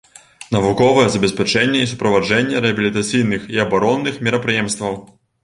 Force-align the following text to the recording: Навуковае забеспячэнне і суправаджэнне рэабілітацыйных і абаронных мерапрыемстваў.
Навуковае 0.53 1.03
забеспячэнне 1.15 1.79
і 1.81 1.89
суправаджэнне 1.91 2.63
рэабілітацыйных 2.67 3.47
і 3.59 3.63
абаронных 3.67 4.19
мерапрыемстваў. 4.31 4.99